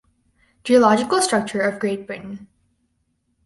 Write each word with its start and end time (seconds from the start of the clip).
Geological 0.63 1.21
Structure 1.21 1.61
of 1.61 1.77
Great 1.77 2.07
Britain 2.07 2.47